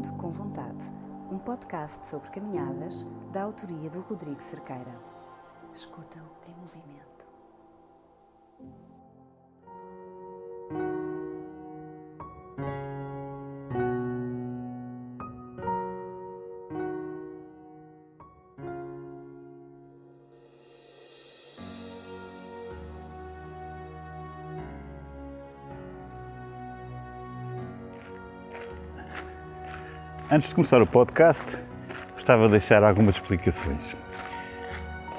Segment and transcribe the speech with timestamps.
[0.00, 0.90] Ando com Vontade,
[1.30, 4.98] um podcast sobre caminhadas da autoria do Rodrigo Cerqueira.
[5.74, 7.19] Escuta-o em movimento.
[30.32, 31.58] Antes de começar o podcast,
[32.12, 33.96] gostava de deixar algumas explicações.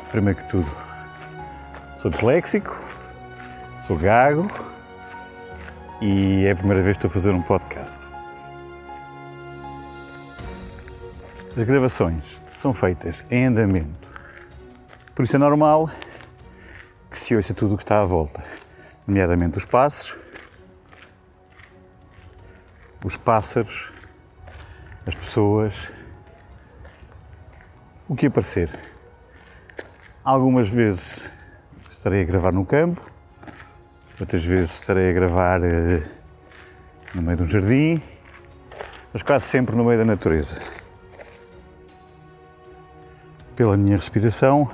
[0.09, 0.71] Primeiro que tudo,
[1.93, 2.73] sou disléxico,
[3.77, 4.49] sou gago
[5.99, 8.13] e é a primeira vez que estou a fazer um podcast.
[11.57, 14.09] As gravações são feitas em andamento,
[15.13, 15.89] por isso é normal
[17.09, 18.41] que se ouça tudo o que está à volta,
[19.05, 20.17] nomeadamente os passos,
[23.03, 23.91] os pássaros
[25.11, 25.91] as pessoas,
[28.07, 28.69] o que aparecer.
[30.23, 31.21] Algumas vezes
[31.89, 33.01] estarei a gravar no campo,
[34.17, 36.01] outras vezes estarei a gravar eh,
[37.13, 38.01] no meio de um jardim,
[39.11, 40.61] mas quase sempre no meio da natureza.
[43.53, 44.71] Pela minha respiração,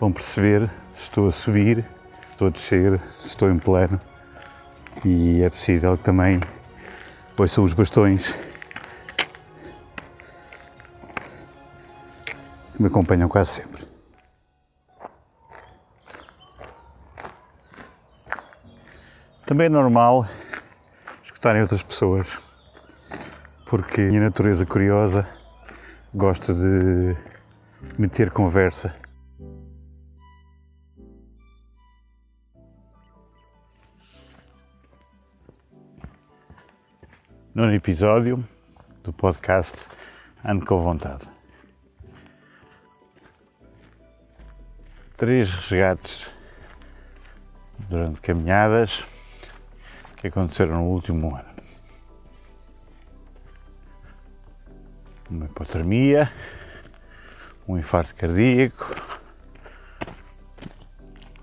[0.00, 4.00] vão perceber se estou a subir, se estou a descer, se estou em plano
[5.04, 6.40] e é possível que também
[7.36, 8.45] ouçam os bastões
[12.76, 13.86] que me acompanham quase sempre.
[19.46, 20.26] Também é normal
[21.22, 22.38] escutarem outras pessoas,
[23.68, 25.26] porque a minha natureza curiosa
[26.12, 27.16] gosta de
[27.96, 28.94] meter conversa.
[37.54, 38.46] Nono episódio
[39.02, 39.78] do podcast
[40.44, 41.35] Ando com Vontade.
[45.16, 46.26] Três resgates
[47.88, 49.02] durante caminhadas
[50.16, 51.56] que aconteceram no último ano.
[55.30, 56.30] Uma hipotermia,
[57.66, 58.94] um infarto cardíaco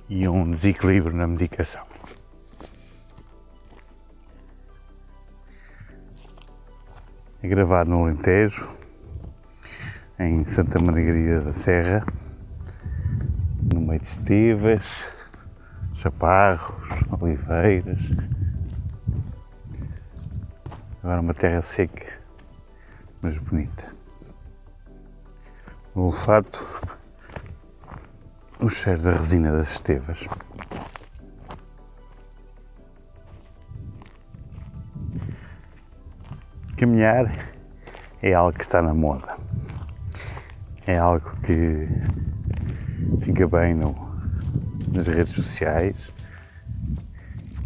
[0.08, 1.86] e um desequilíbrio na medicação.
[7.42, 8.66] É gravado no Alentejo,
[10.18, 12.06] em Santa Margarida da Serra,
[13.72, 14.84] no meio de estivas,
[15.94, 16.76] chaparros,
[17.22, 18.00] oliveiras.
[21.02, 22.20] Agora uma terra seca,
[23.22, 23.94] mas bonita.
[25.96, 26.60] O olfato,
[28.60, 30.28] o cheiro da resina das estevas.
[36.78, 37.32] Caminhar
[38.22, 39.38] é algo que está na moda.
[40.86, 41.88] É algo que
[43.44, 43.94] fica bem no,
[44.90, 46.14] nas redes sociais,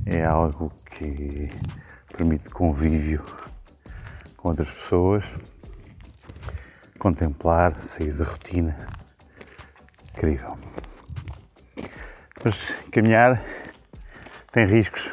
[0.05, 1.49] é algo que
[2.15, 3.23] permite convívio
[4.35, 5.25] com outras pessoas,
[6.97, 8.75] contemplar, sair da rotina.
[10.15, 10.57] Incrível.
[12.43, 12.59] Mas
[12.91, 13.39] caminhar
[14.51, 15.11] tem riscos,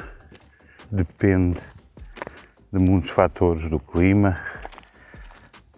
[0.91, 1.61] depende
[2.73, 4.39] de muitos fatores, do clima,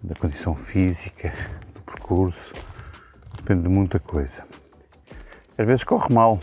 [0.01, 1.33] da condição física,
[1.73, 2.53] do percurso,
[3.35, 4.46] depende de muita coisa.
[5.57, 6.39] Às vezes corre mal.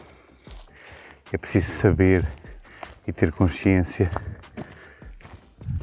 [1.32, 2.26] É preciso saber
[3.06, 4.10] e ter consciência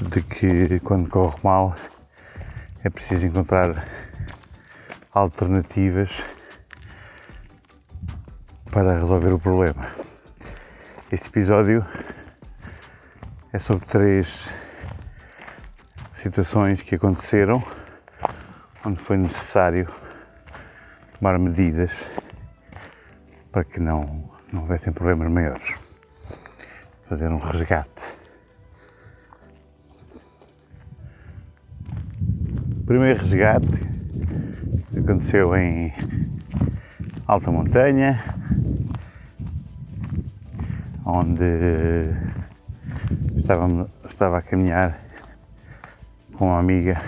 [0.02, 1.74] de que quando corre mal
[2.84, 3.88] é preciso encontrar
[5.14, 6.22] alternativas
[8.70, 9.90] para resolver o problema.
[11.10, 11.86] Este episódio
[13.54, 14.54] é sobre três
[16.16, 17.64] situações que aconteceram
[18.86, 19.88] onde foi necessário
[21.18, 21.92] tomar medidas
[23.52, 25.76] para que não, não houvessem problemas maiores.
[27.08, 27.90] Fazer um resgate.
[32.80, 33.68] O primeiro resgate
[34.98, 35.94] aconteceu em
[37.28, 38.24] alta montanha,
[41.06, 41.44] onde
[43.36, 45.00] estava, estava a caminhar
[46.34, 47.02] com uma amiga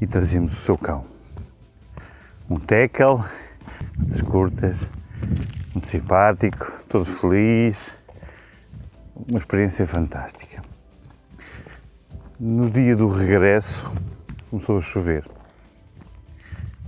[0.00, 1.10] e trazíamos o seu cão
[2.50, 3.22] um tackle,
[4.10, 4.90] das curtas,
[5.72, 7.94] muito simpático, todo feliz,
[9.14, 10.62] uma experiência fantástica.
[12.38, 13.88] No dia do regresso
[14.50, 15.24] começou a chover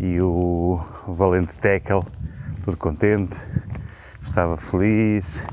[0.01, 2.03] e o valente tackle,
[2.65, 3.37] todo contente,
[4.25, 5.45] estava feliz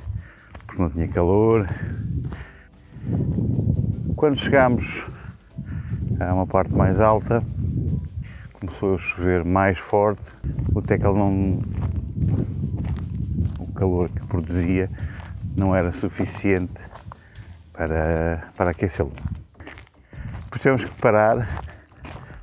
[0.65, 1.67] porque não tinha calor.
[4.15, 5.07] Quando chegámos
[6.19, 7.43] a uma parte mais alta,
[8.59, 10.21] começou a chover mais forte,
[10.73, 11.61] o tackle não.
[13.59, 14.89] o calor que produzia
[15.55, 16.81] não era suficiente
[17.71, 19.13] para, para aquecê-lo.
[20.43, 21.61] Depois tivemos que parar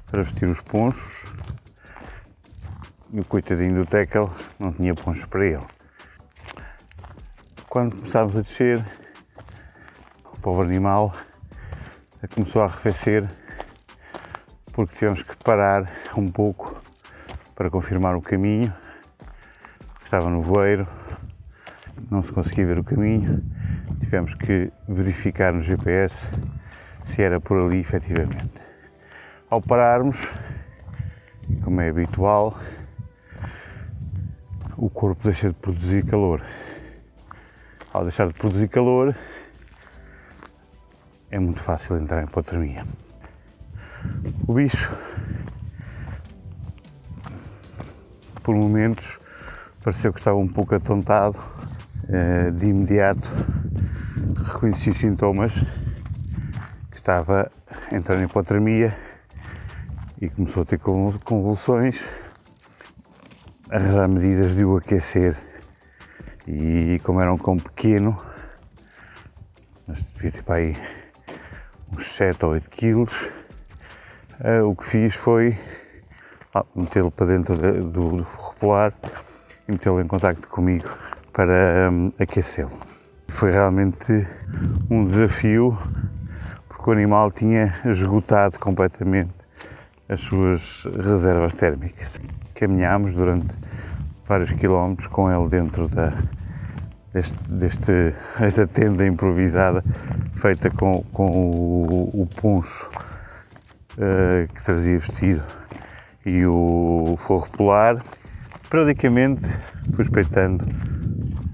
[0.06, 1.26] para vestir os ponchos
[3.12, 5.66] e o coitadinho do tackle não tinha ponchos para ele.
[7.68, 8.82] Quando começámos a descer,
[10.32, 11.12] o pobre animal
[12.34, 13.28] começou a arrefecer
[14.76, 16.78] porque tivemos que parar um pouco
[17.54, 18.70] para confirmar o caminho.
[20.04, 20.86] Estava no voeiro,
[22.10, 23.42] não se conseguia ver o caminho,
[24.00, 26.28] tivemos que verificar no GPS
[27.06, 28.52] se era por ali efetivamente.
[29.48, 30.18] Ao pararmos,
[31.64, 32.58] como é habitual,
[34.76, 36.42] o corpo deixa de produzir calor.
[37.94, 39.16] Ao deixar de produzir calor,
[41.30, 42.84] é muito fácil entrar em hipotermia.
[44.46, 44.96] O bicho,
[48.42, 49.18] por momentos,
[49.82, 51.38] pareceu que estava um pouco atontado.
[52.08, 53.28] Eh, de imediato
[54.44, 55.52] reconheci os sintomas
[56.90, 57.50] que estava
[57.90, 58.96] entrando em hipotermia
[60.20, 62.00] e começou a ter convulsões,
[63.70, 65.36] arranjar medidas de o aquecer
[66.46, 68.16] e como era um cão pequeno,
[69.86, 70.76] mas devia ter para aí
[71.92, 73.28] uns 7 ou 8 quilos,
[74.40, 75.56] uh, o que fiz foi
[76.54, 78.92] ah, metê-lo para dentro de, do, do forro
[79.68, 80.88] e metê-lo em contacto comigo
[81.32, 82.72] para um, aquecê-lo.
[83.28, 84.26] Foi realmente
[84.90, 85.76] um desafio
[86.68, 89.34] porque o animal tinha esgotado completamente
[90.08, 92.10] as suas reservas térmicas.
[92.54, 93.54] Caminhámos durante
[94.24, 96.12] vários quilómetros com ele dentro da,
[97.12, 99.84] deste, deste, desta tenda improvisada
[100.36, 102.88] feita com, com o, o puncho
[103.96, 105.42] uh, que trazia vestido
[106.24, 108.02] e o forro polar.
[108.68, 109.42] Periodicamente
[109.94, 110.22] fui para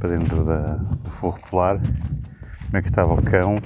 [0.09, 3.61] dentro da, do forro polar como é que estava o cão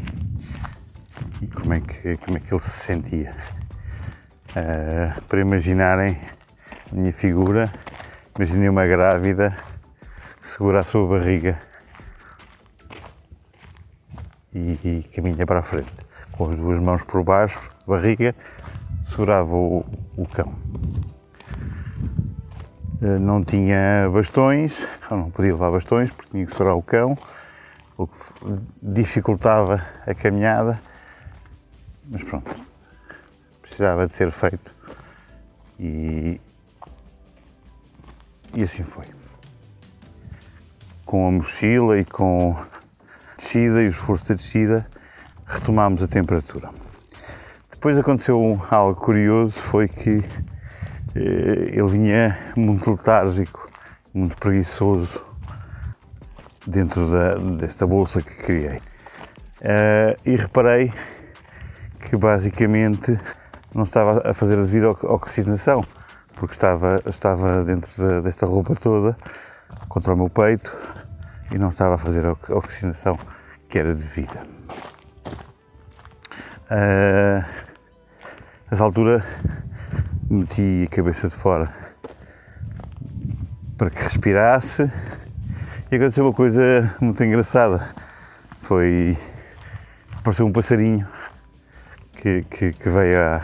[1.41, 3.31] e como é que, como é que ele se sentia.
[4.51, 6.19] Uh, para imaginarem
[6.91, 7.71] a minha figura,
[8.35, 9.57] imaginei uma grávida
[10.41, 11.59] segura a sua barriga
[14.53, 16.06] e, e caminha para a frente.
[16.37, 18.35] Com as duas mãos por baixo, barriga,
[19.05, 19.85] segurava o,
[20.17, 20.55] o cão.
[23.01, 27.17] Uh, não tinha bastões, não podia levar bastões porque tinha que segurar o cão,
[27.97, 28.17] o que
[28.83, 30.81] dificultava a caminhada,
[32.05, 32.55] mas pronto,
[33.63, 34.75] precisava de ser feito
[35.79, 36.41] e,
[38.55, 39.07] e assim foi.
[41.05, 44.87] Com a mochila e com a descida e o esforço da descida,
[45.47, 46.71] retomámos a temperatura.
[47.71, 50.25] Depois aconteceu algo curioso, foi que
[51.15, 53.71] eh, ele vinha muito letárgico,
[54.13, 55.23] muito preguiçoso
[56.67, 58.79] dentro da, desta bolsa que criei.
[59.59, 60.93] Uh, e reparei
[62.01, 63.19] que basicamente
[63.75, 65.85] não estava a fazer a devida oxigenação,
[66.35, 69.17] porque estava, estava dentro de, desta roupa toda,
[69.89, 70.77] contra o meu peito,
[71.51, 73.19] e não estava a fazer a oxigenação
[73.69, 74.56] que era devida.
[76.69, 77.45] Uh,
[78.69, 79.25] nessa altura
[80.29, 81.73] meti a cabeça de fora
[83.79, 84.91] para que respirasse
[85.93, 87.89] e aconteceu uma coisa muito engraçada.
[88.63, 89.17] Foi
[90.17, 91.07] apareceu um passarinho
[92.17, 93.43] que, que, que veio a,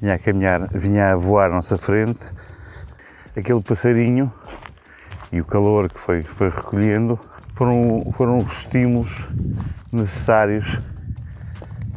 [0.00, 2.32] vinha a caminhar, vinha a voar à nossa frente,
[3.36, 4.32] aquele passarinho
[5.30, 7.20] e o calor que foi, foi recolhendo
[7.54, 9.28] foram, foram os estímulos
[9.92, 10.80] necessários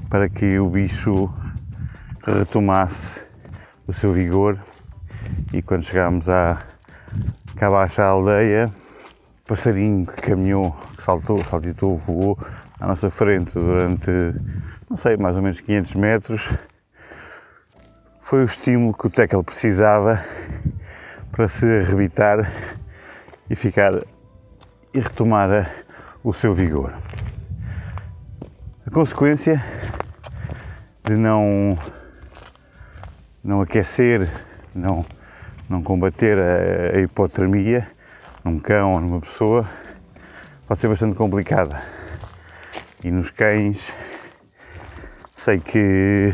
[0.09, 1.31] para que o bicho
[2.25, 3.21] retomasse
[3.85, 4.57] o seu vigor
[5.53, 6.61] e quando chegámos à
[7.55, 8.71] cá abaixo à aldeia,
[9.45, 12.37] passarinho que caminhou, que saltou, saltitou, voou
[12.79, 14.11] à nossa frente durante,
[14.89, 16.49] não sei, mais ou menos 500 metros,
[18.21, 20.21] foi o estímulo que o Tekel precisava
[21.31, 22.51] para se arrebitar
[23.49, 23.93] e ficar
[24.93, 25.85] e retomar
[26.23, 26.93] o seu vigor.
[28.87, 29.61] A consequência
[31.03, 31.77] de não
[33.43, 34.29] não aquecer,
[34.73, 35.05] não
[35.69, 37.85] não combater a, a hipotermia
[38.45, 39.67] num cão ou numa pessoa
[40.65, 41.83] pode ser bastante complicada.
[43.03, 43.93] E nos cães
[45.35, 46.33] sei que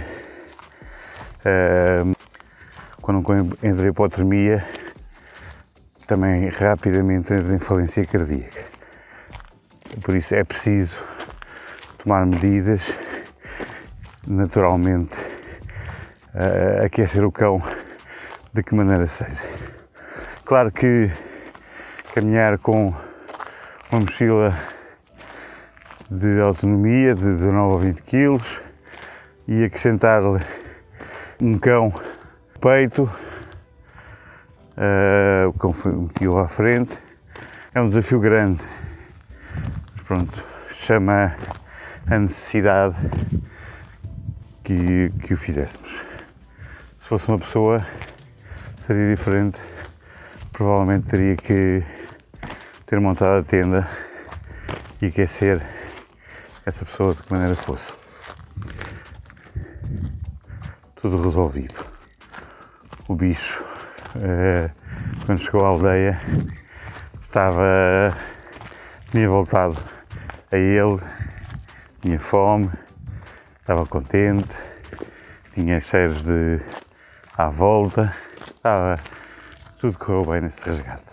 [1.45, 2.15] Uh,
[3.01, 4.65] quando entra em hipotermia,
[6.07, 8.63] também rapidamente entra em falência cardíaca.
[10.01, 11.12] Por isso é preciso
[12.03, 12.93] tomar medidas.
[14.27, 15.17] Naturalmente,
[16.33, 17.61] uh, aquecer o cão
[18.53, 19.41] de que maneira seja.
[20.45, 21.09] Claro que
[22.13, 22.93] caminhar com
[23.91, 24.57] uma mochila
[26.09, 28.61] de autonomia de 19 ou 20 quilos
[29.47, 30.43] e acrescentar-lhe
[31.41, 31.93] um cão
[32.61, 33.03] peito,
[34.77, 36.97] uh, o cão metido à frente,
[37.73, 38.63] é um desafio grande.
[40.05, 41.35] Pronto, chama
[42.07, 42.95] a necessidade
[44.63, 45.91] que, que o fizéssemos.
[46.99, 47.85] Se fosse uma pessoa,
[48.85, 49.59] seria diferente.
[50.51, 51.83] Provavelmente teria que
[52.85, 53.87] ter montado a tenda
[55.01, 55.61] e aquecer
[56.65, 57.93] essa pessoa de que maneira fosse.
[60.95, 61.83] Tudo resolvido.
[63.07, 63.65] O bicho,
[64.21, 64.69] eh,
[65.25, 66.21] quando chegou à aldeia,
[67.21, 68.15] estava.
[69.11, 69.77] tinha voltado
[70.51, 71.01] a ele,
[72.03, 72.69] tinha fome,
[73.61, 74.53] estava contente,
[75.53, 76.59] tinha cheiros de
[77.37, 78.13] à volta,
[78.45, 78.99] estava.
[79.79, 81.12] tudo correu bem nesse resgate.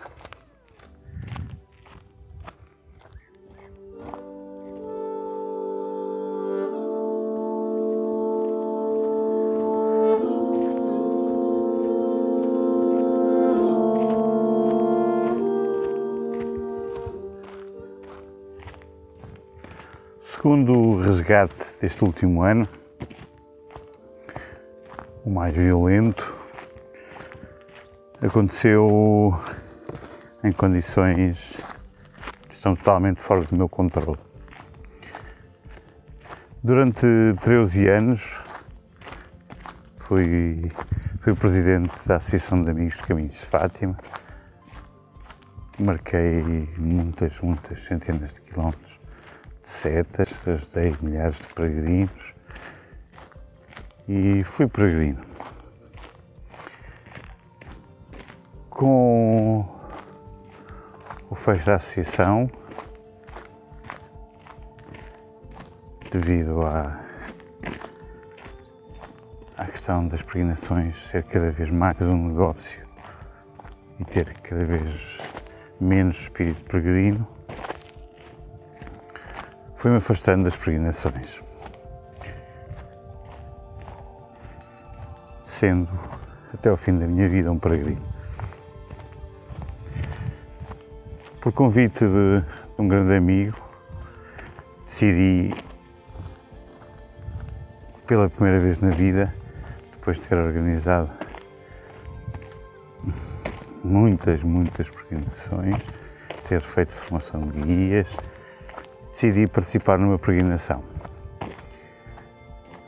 [20.42, 22.66] Segundo resgate deste último ano,
[25.22, 26.34] o mais violento,
[28.22, 29.38] aconteceu
[30.42, 31.60] em condições
[32.48, 34.18] que estão totalmente fora do meu controle.
[36.64, 37.06] Durante
[37.42, 38.34] 13 anos
[39.98, 40.72] fui,
[41.20, 43.98] fui presidente da Associação de Amigos de Caminhos de Fátima.
[45.78, 48.99] Marquei muitas, muitas centenas de quilómetros
[49.70, 52.34] setas, ajudei milhares de peregrinos
[54.08, 55.20] e fui peregrino.
[58.68, 59.64] Com
[61.30, 62.50] o fecho da associação,
[66.10, 67.00] devido à,
[69.56, 72.84] à questão das peregrinações ser cada vez mais um negócio
[74.00, 75.18] e ter cada vez
[75.80, 77.39] menos espírito peregrino,
[79.80, 81.40] fui-me afastando das peregrinações.
[85.42, 85.88] Sendo
[86.52, 88.02] até ao fim da minha vida um peregrino.
[91.40, 92.44] Por convite de,
[92.78, 93.56] um grande amigo,
[94.84, 95.54] decidi
[98.06, 99.34] pela primeira vez na vida,
[99.92, 101.10] depois de ter organizado
[103.82, 105.82] muitas, muitas peregrinações,
[106.46, 108.14] ter feito formação de guias,
[109.10, 110.82] decidi participar numa peregrinação.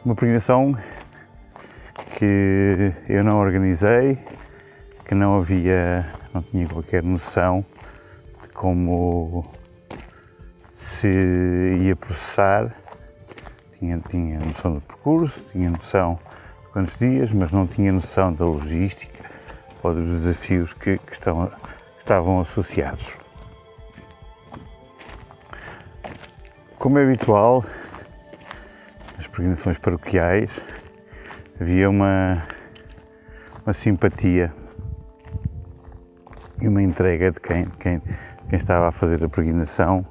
[0.05, 0.76] Uma peregrinação
[2.17, 4.19] que eu não organizei,
[5.05, 7.64] que não havia, não tinha qualquer noção
[8.43, 9.45] de como
[10.75, 11.09] se
[11.81, 12.75] ia processar.
[13.79, 16.19] Tinha, tinha noção do percurso, tinha noção
[16.62, 19.25] de quantos dias, mas não tinha noção da logística
[19.83, 23.22] ou dos desafios que, que, estão, que estavam associados.
[26.83, 27.65] Como é habitual,
[29.17, 30.51] nas peregrinações paroquiais
[31.61, 32.43] havia uma,
[33.65, 34.53] uma simpatia
[36.61, 40.05] e uma entrega de quem, quem, quem estava a fazer a peregrinação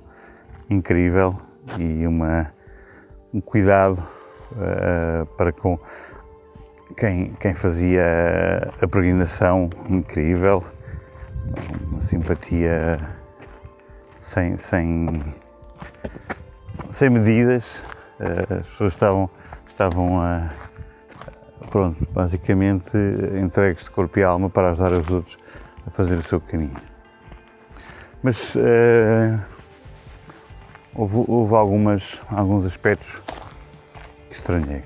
[0.70, 1.36] incrível
[1.78, 2.54] e uma,
[3.34, 4.02] um cuidado
[4.54, 5.78] uh, para com
[6.96, 10.64] quem, quem fazia a peregrinação incrível,
[11.92, 12.98] uma simpatia
[14.22, 15.22] sem, sem
[16.92, 17.82] sem medidas,
[18.20, 19.30] eh, as pessoas estavam,
[19.66, 20.50] estavam a,
[21.70, 22.98] pronto, basicamente
[23.42, 25.40] entregues de corpo e alma para ajudar os outros
[25.88, 26.76] a fazer o seu caminho.
[28.22, 29.42] Mas uh,
[30.94, 33.20] houve, houve algumas, alguns aspectos
[34.30, 34.84] que estranhei.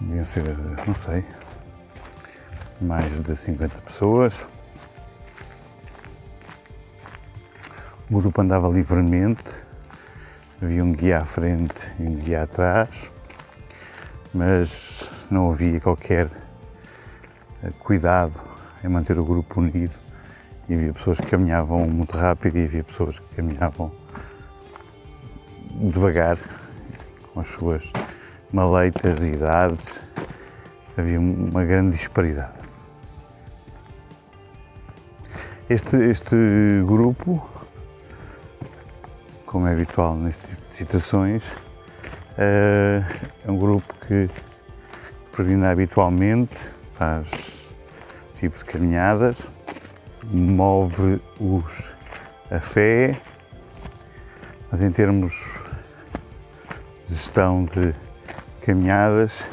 [0.00, 0.56] Deviam ser,
[0.86, 1.24] não sei,
[2.80, 4.44] mais de 50 pessoas.
[8.10, 9.44] O grupo andava livremente,
[10.60, 13.08] havia um guia à frente e um guia atrás,
[14.34, 16.28] mas não havia qualquer
[17.78, 18.42] cuidado
[18.82, 19.94] em manter o grupo unido.
[20.68, 23.92] E havia pessoas que caminhavam muito rápido e havia pessoas que caminhavam
[25.92, 26.36] devagar,
[27.32, 27.92] com as suas
[28.52, 30.00] maleitas e idades.
[30.98, 32.58] Havia uma grande disparidade.
[35.68, 36.34] Este, este
[36.84, 37.59] grupo
[39.50, 41.56] como é habitual neste tipo de situações,
[42.38, 43.02] eh,
[43.44, 44.30] é um grupo que
[45.32, 46.54] peregrina habitualmente,
[46.94, 47.64] faz
[48.32, 49.48] tipo de caminhadas,
[50.32, 51.92] move-os
[52.48, 53.20] a fé,
[54.70, 55.32] mas em termos
[57.08, 57.92] de gestão de
[58.60, 59.48] caminhadas,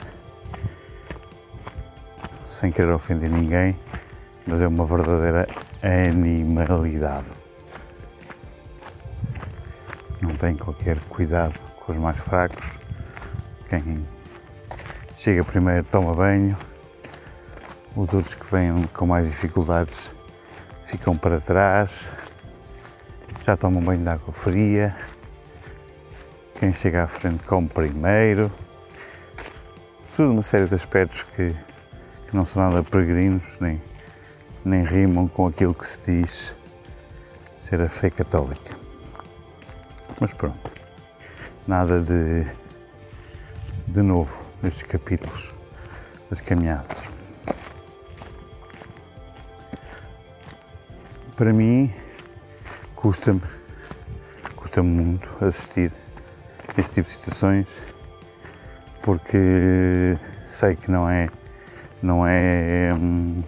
[2.46, 3.75] sem querer ofender ninguém,
[4.46, 5.48] mas é uma verdadeira
[5.82, 7.37] animalidade.
[10.22, 12.66] Não tem qualquer cuidado com os mais fracos.
[13.70, 14.08] Quem
[15.16, 16.58] chega primeiro toma banho,
[17.96, 20.12] os outros que vêm com mais dificuldades
[20.86, 22.10] ficam para trás,
[23.44, 24.96] já tomam banho de água fria.
[26.60, 28.52] Quem chega à frente come primeiro.
[30.16, 31.56] Tudo uma série de aspectos que,
[32.28, 33.82] que não são nada peregrinos, nem,
[34.66, 36.58] nem rimam com aquilo que se diz
[37.60, 38.87] ser a fé católica.
[40.20, 40.72] Mas pronto,
[41.68, 42.48] nada de,
[43.88, 45.54] de novo nestes capítulos
[46.28, 47.44] das caminhadas.
[51.36, 51.94] Para mim,
[52.96, 53.42] custa-me,
[54.56, 55.92] custa-me muito assistir
[56.76, 57.84] a este tipo de situações
[59.04, 61.30] porque sei que não é,
[62.02, 63.44] não é, hum,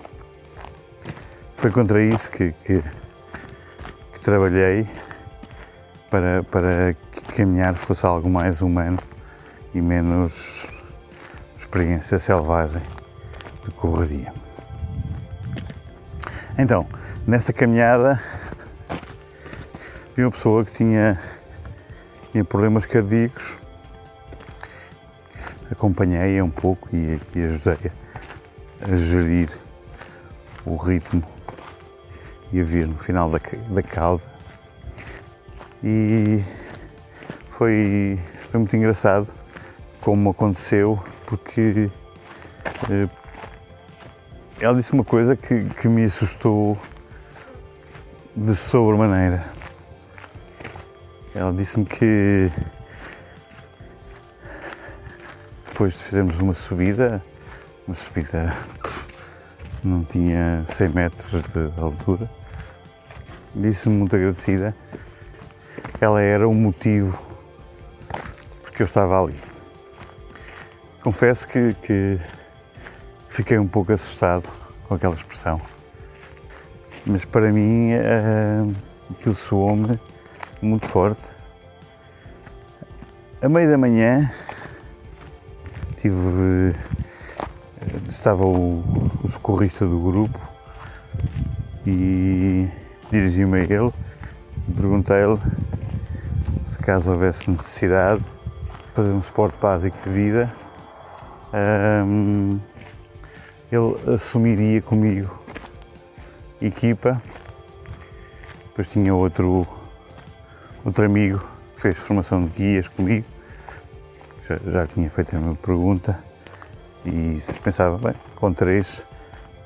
[1.58, 2.84] foi contra isso que, que,
[4.14, 4.88] que trabalhei
[6.10, 9.00] para, para que caminhar fosse algo mais humano
[9.74, 10.68] e menos
[11.58, 12.82] experiência selvagem
[13.63, 14.34] de correria.
[16.58, 16.88] Então,
[17.28, 18.22] nessa caminhada
[20.16, 21.20] vi uma pessoa que tinha,
[22.32, 23.54] tinha problemas cardíacos,
[25.72, 27.92] acompanhei-a um pouco e, e ajudei
[28.82, 29.50] a, a gerir
[30.66, 31.24] o ritmo
[32.51, 33.39] e a vir no final da,
[33.70, 34.38] da cauda.
[35.84, 36.44] E
[37.52, 38.20] foi,
[38.52, 39.34] foi muito engraçado
[40.02, 41.89] como aconteceu, porque
[42.89, 43.10] eh,
[44.60, 46.78] ela disse uma coisa que, que me assustou
[48.36, 49.46] de sobremaneira.
[51.34, 52.52] Ela disse-me que
[55.68, 57.24] depois de fizermos uma subida,
[57.88, 58.54] uma subida
[59.82, 62.30] não tinha 100 metros de altura,
[63.56, 64.76] disse-me muito agradecida.
[66.02, 67.22] Ela era o motivo
[68.62, 69.36] porque eu estava ali.
[71.04, 72.20] Confesso que, que
[73.28, 74.50] fiquei um pouco assustado
[74.88, 75.60] com aquela expressão,
[77.06, 78.76] mas para mim uh,
[79.12, 80.00] aquilo soou-me
[80.62, 81.36] muito forte.
[83.42, 84.32] A meio da manhã
[85.98, 86.76] tive.
[88.08, 88.84] estava o,
[89.24, 90.40] o socorrista do grupo
[91.86, 92.70] e
[93.12, 93.94] dirigi-me a ele
[94.76, 95.40] perguntei-lhe
[96.89, 100.52] caso houvesse necessidade de fazer um suporte básico de vida,
[102.04, 102.60] um,
[103.71, 105.39] ele assumiria comigo
[106.60, 107.21] equipa.
[108.69, 109.67] Depois tinha outro
[110.84, 111.39] outro amigo
[111.78, 113.28] fez formação de guias comigo,
[114.41, 116.17] já, já tinha feito a minha pergunta
[117.06, 119.06] e se pensava, bem, com três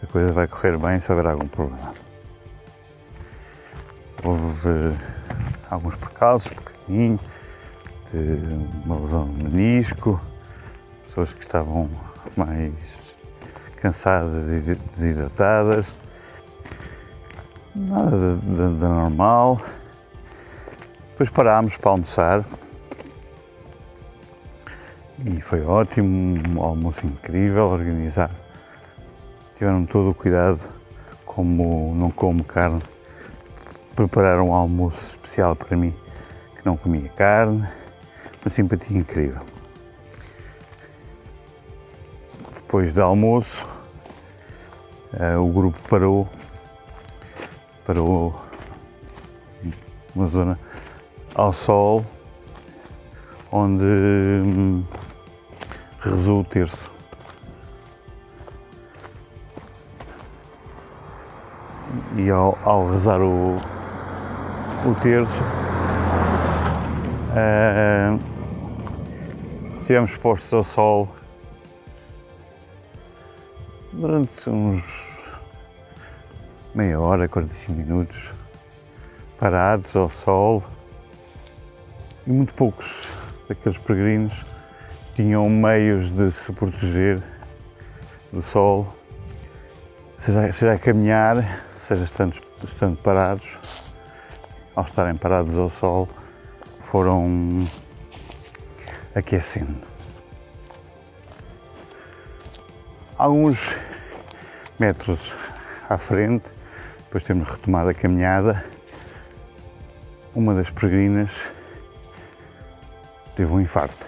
[0.04, 1.94] a coisa vai correr bem se houver algum problema.
[4.22, 4.94] Houve
[5.74, 7.20] alguns percalços, pequenininho,
[8.12, 8.40] de
[8.86, 10.22] uma lesão de menisco,
[11.04, 11.90] pessoas que estavam
[12.36, 13.18] mais
[13.78, 15.94] cansadas e desidratadas,
[17.76, 19.62] nada de, de, de normal.
[21.12, 22.46] Depois parámos para almoçar
[25.26, 28.36] e foi ótimo, um almoço incrível, organizado.
[29.56, 30.68] Tiveram todo o cuidado,
[31.24, 32.82] como não como carne,
[33.96, 35.94] prepararam um almoço especial para mim,
[36.56, 37.68] que não comia carne,
[38.42, 39.42] uma simpatia incrível.
[42.56, 43.68] Depois do almoço,
[45.14, 46.28] uh, o grupo parou,
[47.86, 48.36] parou
[50.16, 50.60] numa zona
[51.36, 52.04] ao sol,
[53.52, 54.84] onde hum,
[56.00, 56.92] rezou o terço.
[62.18, 63.60] E ao, ao rezar o,
[64.86, 65.42] o terço,
[67.32, 68.20] uh,
[69.80, 71.10] estivemos expostos ao sol
[73.94, 75.14] durante uns
[76.76, 78.34] meia hora, 45 minutos,
[79.40, 80.62] parados ao sol
[82.28, 83.08] e muito poucos
[83.48, 84.46] daqueles peregrinos
[85.16, 87.24] tinham meios de se proteger
[88.34, 88.94] do sol,
[90.18, 93.58] seja, seja a caminhar, seja estando, estando parados,
[94.76, 96.10] ao estarem parados ao sol,
[96.80, 97.60] foram
[99.16, 99.82] aquecendo.
[103.18, 103.76] Alguns
[104.80, 105.34] metros
[105.90, 106.46] à frente,
[107.06, 108.66] depois de termos retomado a caminhada,
[110.36, 111.30] uma das peregrinas
[113.36, 114.08] teve um infarto.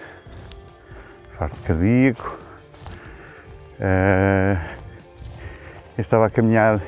[1.32, 2.38] Infarto cardíaco.
[3.78, 4.58] Uh,
[5.96, 6.80] eu estava a caminhar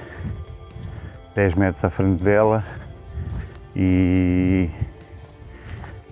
[1.35, 2.65] 10 metros à frente dela
[3.75, 4.71] e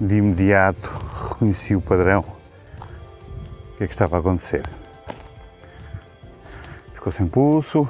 [0.00, 0.90] de imediato
[1.30, 4.62] reconheci o padrão o que é que estava a acontecer.
[6.94, 7.88] Ficou sem pulso,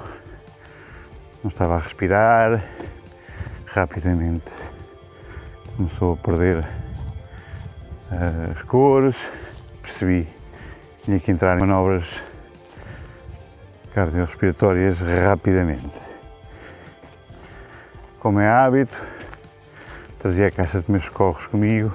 [1.43, 2.65] não estava a respirar,
[3.67, 4.51] rapidamente
[5.77, 6.59] começou a perder
[8.11, 9.17] uh, as cores,
[9.83, 10.27] percebi
[10.97, 12.21] que tinha que entrar em manobras
[13.95, 16.01] cardiorrespiratórias rapidamente.
[18.19, 19.01] Como é hábito,
[20.19, 21.95] trazia a caixa de meus corros comigo,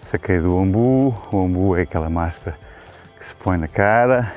[0.00, 2.56] saquei do ombu, o ombu é aquela máscara
[3.18, 4.32] que se põe na cara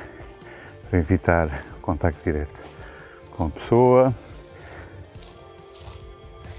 [0.88, 1.48] para evitar
[1.80, 2.58] contacto direto
[3.30, 4.14] com a pessoa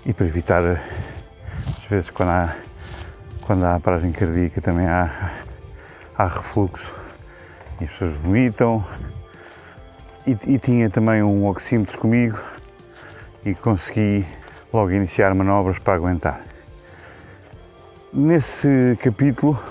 [0.06, 2.56] e para evitar, às vezes, quando há,
[3.42, 5.32] quando há paragem cardíaca, também há,
[6.18, 6.96] há refluxo
[7.80, 8.84] e as pessoas vomitam.
[10.26, 12.40] E, e tinha também um oxímetro comigo
[13.46, 14.26] e consegui
[14.74, 16.42] logo iniciar manobras para aguentar.
[18.14, 19.62] Nesse capítulo,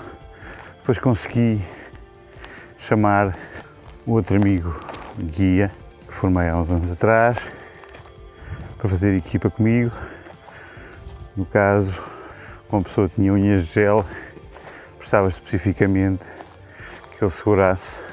[0.77, 1.61] depois consegui
[2.77, 3.35] chamar
[4.05, 4.75] o outro amigo
[5.17, 5.71] guia
[6.07, 7.37] que formei há uns anos atrás
[8.77, 9.91] para fazer equipa comigo.
[11.35, 12.01] No caso,
[12.71, 14.05] uma pessoa tinha unhas de gel,
[14.97, 16.23] precisava especificamente
[17.17, 18.03] que ele segurasse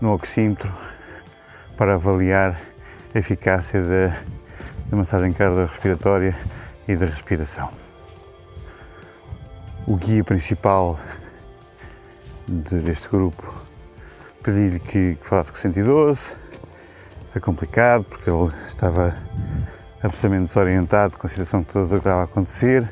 [0.00, 0.72] no oxímetro
[1.76, 2.60] para avaliar
[3.14, 4.35] a eficácia da
[4.90, 6.36] da massagem cardiorrespiratória
[6.86, 7.70] e da respiração.
[9.86, 10.98] O guia principal
[12.46, 13.54] deste grupo
[14.42, 16.34] pedi-lhe que, que falasse com o 112.
[17.32, 19.16] Foi complicado porque ele estava
[20.02, 22.88] absolutamente desorientado com a situação toda que estava a acontecer.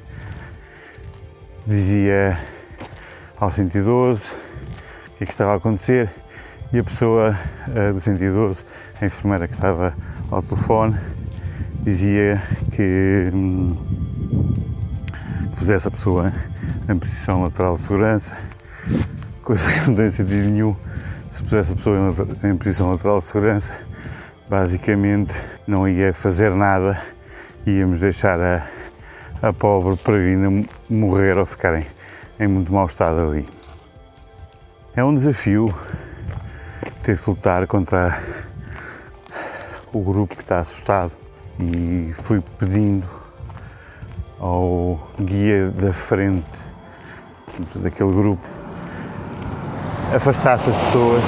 [1.66, 2.38] Dizia
[3.36, 6.10] ao 112 o que, é que estava a acontecer
[6.72, 7.38] e a pessoa
[7.92, 8.64] do 112,
[9.00, 9.94] a enfermeira que estava
[10.28, 10.98] ao telefone,
[11.84, 12.42] dizia
[12.72, 13.76] que hum,
[15.54, 16.32] pusesse a pessoa
[16.88, 18.34] em posição lateral de segurança,
[19.42, 20.74] coisa que não tem sentido nenhum.
[21.30, 23.74] Se pusesse a pessoa em, em posição lateral de segurança,
[24.48, 25.34] basicamente
[25.66, 26.98] não ia fazer nada,
[27.66, 28.66] íamos deixar a,
[29.42, 31.86] a pobre peregrina morrer ou ficar em,
[32.40, 33.46] em muito mau estado ali.
[34.96, 35.74] É um desafio
[37.02, 38.22] ter que lutar contra
[39.92, 41.23] o grupo que está assustado
[41.58, 43.06] e fui pedindo
[44.40, 46.62] ao guia da frente
[47.76, 48.54] daquele grupo
[50.14, 51.22] afastasse as pessoas.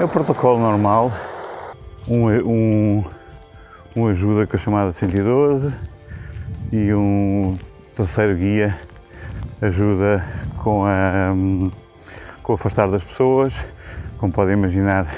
[0.00, 1.12] É o protocolo normal,
[2.06, 3.04] um, um,
[3.96, 5.74] um ajuda com a chamada 112
[6.70, 7.56] e um
[7.96, 8.78] terceiro guia
[9.60, 10.24] ajuda
[10.58, 11.32] com a
[12.42, 13.52] com o afastar das pessoas.
[14.18, 15.12] Como podem imaginar,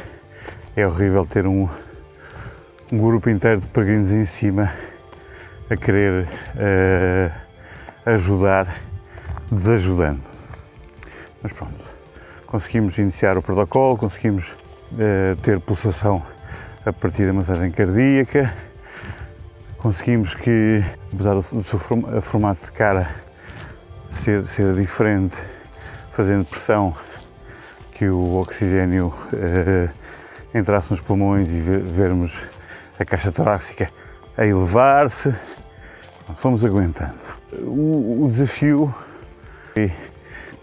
[0.75, 1.69] é horrível ter um,
[2.93, 4.73] um grupo inteiro de peregrinos em cima
[5.69, 7.33] a querer uh,
[8.05, 8.67] ajudar,
[9.51, 10.23] desajudando.
[11.41, 11.85] Mas pronto,
[12.47, 16.21] conseguimos iniciar o protocolo, conseguimos uh, ter pulsação
[16.85, 18.53] a partir da massagem cardíaca,
[19.79, 23.09] conseguimos que, apesar do, seu formato de cara
[24.11, 25.37] ser, ser diferente,
[26.11, 26.93] fazendo pressão,
[27.93, 29.91] que o oxigênio uh,
[30.53, 32.37] entrasse nos pulmões e vermos
[33.01, 33.91] a caixa torácica
[34.37, 35.35] a elevar-se.
[36.35, 37.19] Fomos aguentando.
[37.53, 38.95] O, o, desafio
[39.75, 39.91] é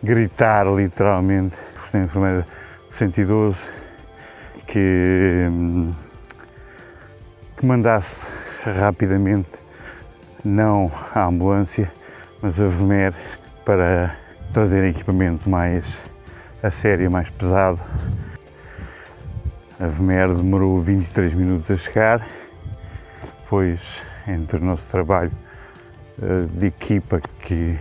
[0.01, 1.57] gritar literalmente,
[1.93, 2.47] a enfermeira
[2.87, 3.67] 112
[4.65, 5.49] que,
[7.57, 8.27] que mandasse
[8.79, 9.49] rapidamente
[10.45, 11.91] não a ambulância,
[12.41, 13.13] mas a VMER
[13.65, 14.15] para
[14.53, 15.93] trazer equipamento mais
[16.63, 17.81] a sério, mais pesado
[19.79, 22.27] a VMER demorou 23 minutos a chegar,
[23.47, 25.31] pois entre o nosso trabalho
[26.19, 27.79] eh, de equipa que,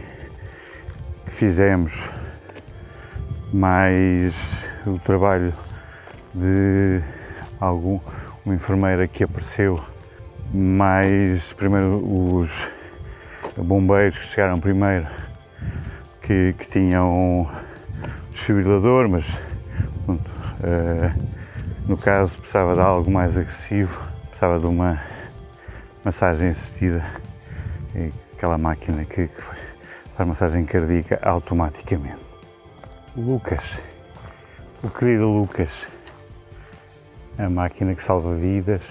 [1.24, 2.06] que fizemos,
[3.50, 5.54] mais o trabalho
[6.34, 7.00] de
[7.58, 7.98] algum,
[8.44, 9.82] uma enfermeira que apareceu,
[10.52, 12.52] mais primeiro os
[13.56, 15.06] bombeiros que chegaram primeiro,
[16.20, 17.50] que, que tinham
[18.30, 19.26] desfibrilador, mas
[20.04, 20.30] pronto,
[20.60, 21.35] uh,
[21.86, 25.00] no caso, precisava de algo mais agressivo, precisava de uma
[26.04, 27.04] massagem assistida,
[28.34, 29.42] aquela máquina que, que
[30.16, 32.18] faz massagem cardíaca automaticamente.
[33.16, 33.78] Lucas,
[34.82, 35.70] o querido Lucas,
[37.38, 38.82] a máquina que salva vidas,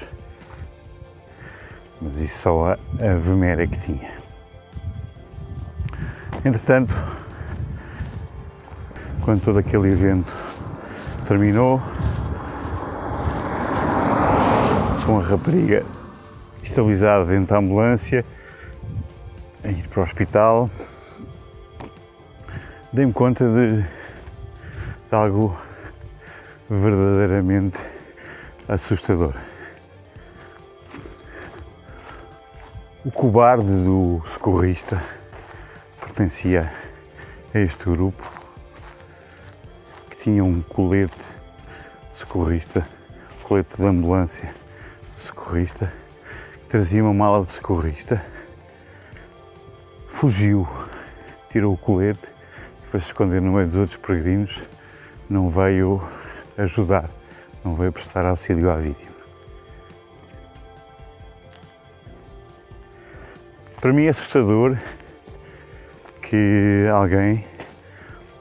[2.02, 4.16] mas isso só a, a Vemera que tinha.
[6.46, 6.96] Entretanto,
[9.22, 10.34] quando todo aquele evento
[11.28, 11.82] terminou,
[15.06, 15.86] com a rapariga
[16.64, 18.26] estabilizada dentro da ambulância,
[19.64, 20.68] a ir para o hospital,
[22.92, 25.56] dei-me conta de, de algo
[26.68, 27.78] verdadeiramente
[28.68, 29.36] assustador.
[33.06, 35.04] O cobarde do socorrista
[36.02, 36.74] pertencia
[37.54, 38.24] a este grupo
[40.10, 41.14] que tinha um colete
[42.12, 42.88] de socorrista,
[43.44, 44.65] colete de ambulância
[45.16, 45.92] socorrista,
[46.62, 48.24] que trazia uma mala de socorrista,
[50.08, 50.68] fugiu,
[51.50, 52.28] tirou o colete.
[52.84, 54.62] E foi se esconder no meio dos outros peregrinos,
[55.30, 56.02] não veio
[56.58, 57.10] ajudar,
[57.64, 59.16] não veio prestar auxílio à vítima.
[63.82, 64.78] Para mim é assustador
[66.22, 67.46] que alguém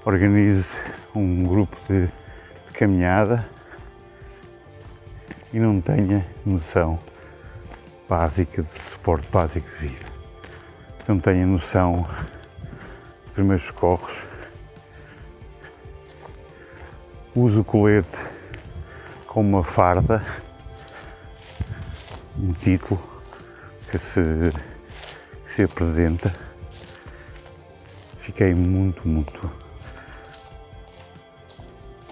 [0.05, 0.77] organize
[1.15, 3.47] um grupo de, de caminhada
[5.55, 6.99] e não tenha noção
[8.09, 10.07] básica de suporte básico de vida.
[11.07, 12.05] Não tenha noção
[13.25, 14.13] de primeiros socorros.
[17.37, 18.19] Usa o colete
[19.29, 20.21] com uma farda,
[22.37, 23.01] um título
[23.89, 24.21] que se,
[25.45, 26.35] que se apresenta
[28.19, 29.49] fiquei muito, muito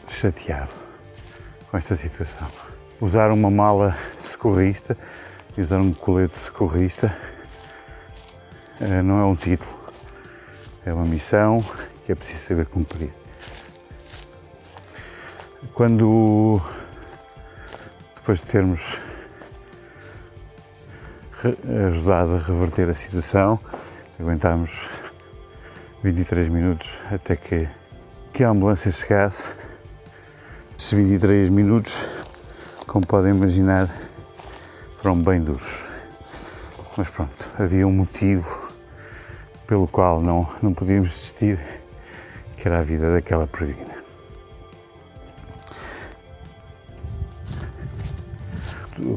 [0.06, 0.70] chateado
[1.68, 2.61] com esta situação.
[3.02, 4.96] Usar uma mala socorrista
[5.58, 7.12] e usar um colete socorrista
[8.80, 9.68] eh, não é um título,
[10.86, 11.60] é uma missão
[12.06, 13.10] que é preciso saber cumprir.
[15.74, 16.62] Quando,
[18.14, 18.96] depois de termos
[21.88, 23.58] ajudado a reverter a situação,
[24.16, 24.70] aguentámos
[26.04, 27.68] 23 minutos até que,
[28.32, 29.52] que a ambulância chegasse.
[30.78, 31.96] Esses 23 minutos,
[32.92, 33.88] como podem imaginar,
[35.00, 35.82] foram bem duros.
[36.94, 38.70] Mas pronto, havia um motivo
[39.66, 41.58] pelo qual não, não podíamos desistir,
[42.54, 43.94] que era a vida daquela peregrina.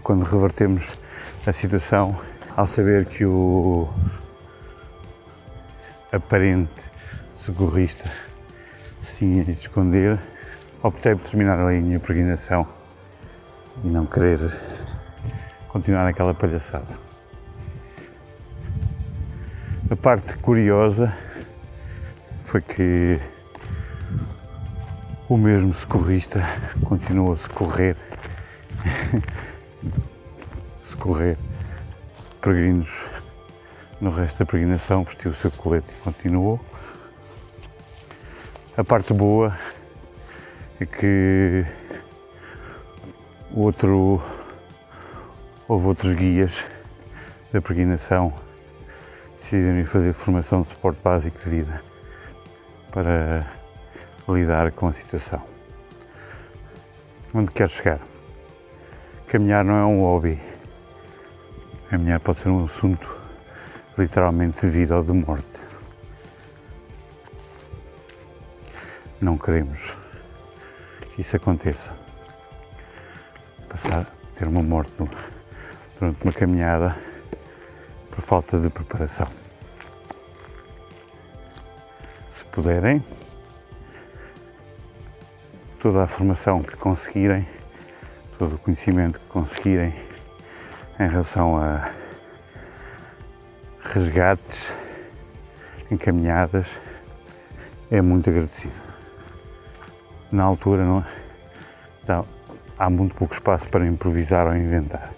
[0.01, 0.87] Quando revertemos
[1.45, 2.17] a situação,
[2.55, 3.89] ao saber que o
[6.13, 6.81] aparente
[7.33, 8.09] socorrista
[9.01, 10.17] se tinha de esconder,
[10.81, 12.84] optei por terminar a minha peregrinação
[13.83, 14.39] e não querer
[15.67, 16.87] continuar naquela palhaçada.
[19.89, 21.15] A parte curiosa
[22.43, 23.19] foi que
[25.27, 26.41] o mesmo socorrista
[26.83, 27.95] continuou a socorrer,
[30.81, 31.37] socorrer
[32.41, 32.89] peregrinos
[33.99, 36.59] no resto da peregrinação vestiu o seu colete e continuou.
[38.77, 39.57] A parte boa
[40.79, 41.65] é que
[43.55, 44.21] outro,
[45.67, 46.65] houve outros guias
[47.53, 48.33] da peregrinação
[49.39, 51.81] decidiram fazer formação de suporte básico de vida
[52.91, 53.45] para
[54.27, 55.41] lidar com a situação.
[57.33, 57.99] Onde quero chegar?
[59.27, 60.39] Caminhar não é um hobby.
[61.89, 63.07] Caminhar pode ser um assunto
[63.97, 65.63] literalmente de vida ou de morte.
[69.21, 69.95] Não queremos
[71.13, 72.04] que isso aconteça.
[73.75, 75.09] Passar, ter uma morte no,
[75.99, 76.95] durante uma caminhada
[78.09, 79.27] por falta de preparação.
[82.31, 83.03] Se puderem,
[85.77, 87.45] toda a formação que conseguirem,
[88.39, 89.93] todo o conhecimento que conseguirem
[90.97, 91.91] em relação a
[93.81, 94.73] resgates,
[95.91, 96.79] encaminhadas,
[97.91, 98.81] é muito agradecido.
[100.31, 101.05] Na altura não,
[102.07, 102.34] não,
[102.77, 105.13] há muito pouco espaço para improvisar ou inventar.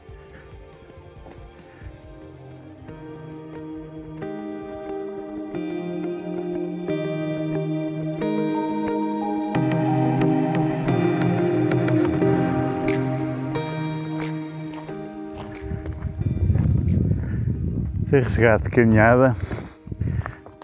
[18.04, 19.36] Sem resgate de caminhada,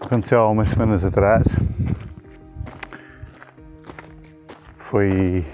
[0.05, 1.45] aconteceu há umas semanas atrás.
[4.77, 5.45] Foi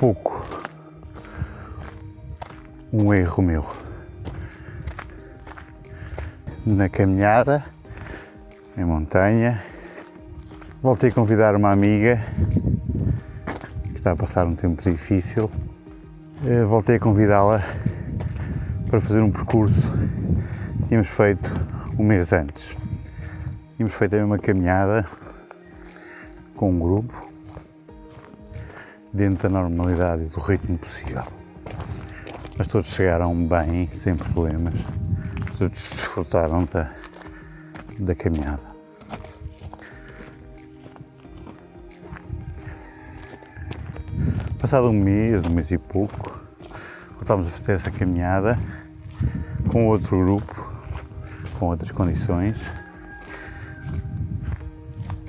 [0.00, 0.42] pouco
[2.90, 3.66] um erro meu.
[6.64, 7.62] Na caminhada,
[8.78, 9.62] em montanha,
[10.82, 12.18] voltei a convidar uma amiga
[13.90, 15.50] que está a passar um tempo difícil,
[16.46, 17.62] eh, voltei a convidá-la
[18.88, 19.92] para fazer um percurso
[20.78, 21.52] que tínhamos feito
[21.98, 22.74] um mês antes.
[23.76, 25.04] Tínhamos feito a mesma caminhada
[26.56, 27.19] com um grupo,
[29.20, 31.24] dentro da normalidade e do ritmo possível.
[32.56, 34.74] Mas todos chegaram bem, sem problemas,
[35.58, 36.90] todos desfrutaram da,
[37.98, 38.62] da caminhada.
[44.58, 46.40] Passado um mês, um mês e pouco,
[47.16, 48.58] voltámos a fazer essa caminhada
[49.70, 50.72] com outro grupo,
[51.58, 52.58] com outras condições,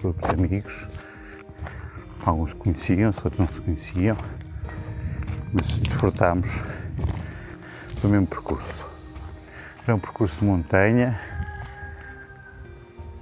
[0.01, 0.90] grupo de amigos.
[2.23, 4.15] Alguns conheciam-se, outros não se conheciam,
[5.51, 6.49] mas desfrutámos
[8.01, 8.87] do mesmo percurso.
[9.83, 11.19] Era um percurso de montanha,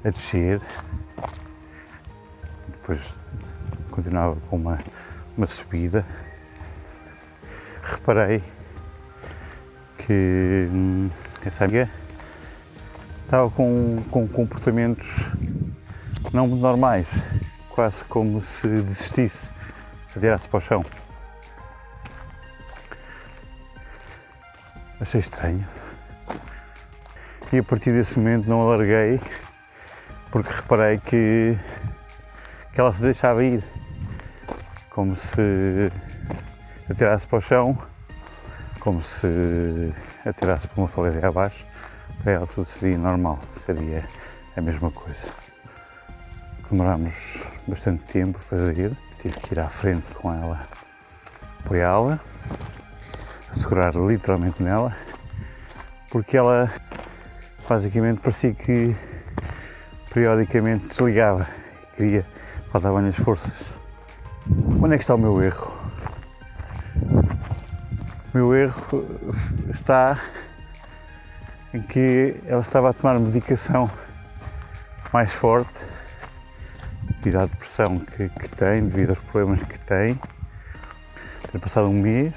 [0.04, 0.62] a descer,
[2.68, 3.16] depois
[3.90, 4.80] continuava com uma,
[5.38, 6.06] uma subida.
[7.82, 8.44] Reparei
[9.98, 11.10] que hum,
[11.46, 11.90] essa amiga
[13.24, 15.08] estava com, com comportamentos
[16.34, 17.08] não normais,
[17.80, 19.54] quase como se desistisse,
[20.10, 20.86] se atirasse para o chão.
[25.00, 25.66] Achei estranho.
[27.54, 29.22] E a partir desse momento não alarguei
[30.30, 31.58] porque reparei que,
[32.74, 33.64] que ela se deixava ir,
[34.90, 35.90] como se
[36.90, 37.78] atirasse para o chão,
[38.82, 39.94] como se
[40.26, 41.66] atirasse para uma falésia abaixo,
[42.22, 44.04] para ela tudo seria normal, seria
[44.58, 45.49] a mesma coisa.
[46.70, 50.68] Demorámos bastante tempo a fazer, tive que ir à frente com ela,
[51.66, 52.20] apoiá-la,
[53.52, 54.96] segurar literalmente nela,
[56.12, 56.72] porque ela
[57.68, 58.96] basicamente parecia que
[60.14, 61.48] periodicamente desligava
[61.96, 62.24] queria,
[62.72, 63.72] faltavam-lhe as forças.
[64.80, 65.76] Onde é que está o meu erro?
[68.32, 69.08] O meu erro
[69.74, 70.20] está
[71.74, 73.90] em que ela estava a tomar medicação
[75.12, 75.99] mais forte
[77.22, 80.20] devido à depressão que, que tem, devido aos problemas que tem.
[81.52, 82.34] Ter passado um mês,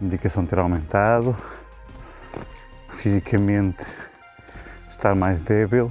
[0.00, 1.36] a medicação ter aumentado,
[2.90, 3.84] fisicamente
[4.88, 5.90] estar mais débil,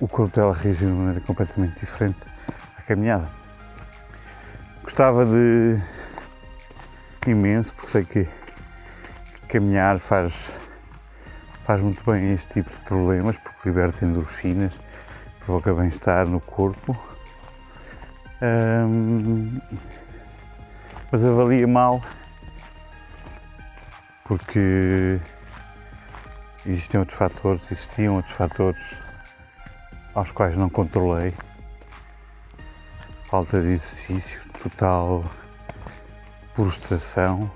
[0.00, 2.18] o corpo dela reagiu de uma maneira completamente diferente
[2.76, 3.28] à caminhada.
[4.82, 5.80] Gostava de
[7.26, 8.28] imenso, porque sei que
[9.48, 10.52] caminhar faz,
[11.64, 14.72] faz muito bem este tipo de problemas, porque liberta endorfinas,
[15.48, 16.94] provoca bem-estar no corpo.
[21.10, 22.02] mas avalia mal
[24.24, 25.18] porque
[26.66, 28.94] existem outros fatores, existiam outros fatores
[30.14, 31.32] aos quais não controlei.
[33.24, 35.24] Falta de exercício, total
[36.52, 37.50] frustração.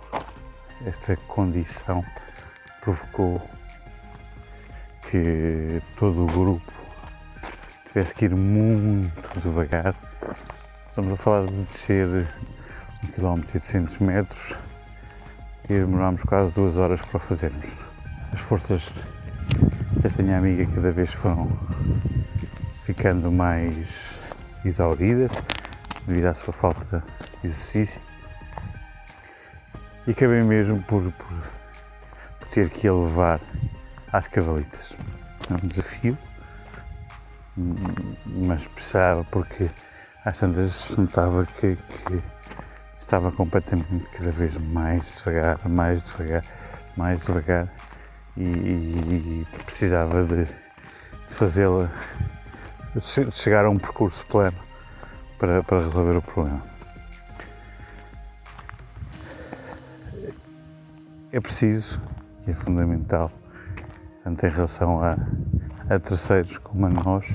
[0.87, 2.02] Esta condição
[2.81, 3.38] provocou
[5.11, 6.82] que todo o grupo
[7.92, 9.94] tivesse que ir muito devagar.
[10.88, 12.26] Estamos a falar de descer
[13.05, 14.55] um quilómetro e 800 metros
[15.68, 17.68] e demorámos quase duas horas para o fazermos.
[18.33, 18.90] As forças
[20.00, 21.52] desta minha amiga cada vez foram
[22.87, 24.22] ficando mais
[24.64, 25.31] exauridas
[26.07, 27.05] devido à sua falta
[27.42, 28.00] de exercício
[30.07, 31.37] e acabei mesmo por, por,
[32.40, 33.38] por ter que a levar
[34.11, 34.96] às cavalitas.
[35.50, 36.16] É um desafio,
[37.57, 39.71] mas precisava porque
[40.25, 42.23] às tantas notava que, que
[43.01, 46.45] estava completamente cada vez mais devagar, mais devagar,
[46.97, 47.69] mais devagar
[48.37, 51.91] e, e precisava de, de fazê-la
[53.31, 54.57] chegar a um percurso plano
[55.39, 56.62] para, para resolver o problema.
[61.31, 62.01] É preciso
[62.47, 63.31] e é fundamental,
[64.22, 65.16] tanto em relação a,
[65.95, 67.28] a terceiros como a nós,